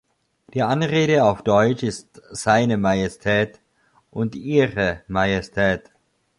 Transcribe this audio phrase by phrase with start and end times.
[0.55, 3.59] Die Anrede auf Deutsch ist "Seine Majestät"
[4.09, 5.91] und "Ihre Majestät".